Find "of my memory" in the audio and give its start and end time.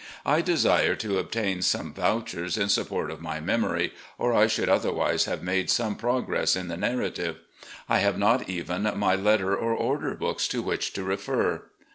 3.11-3.93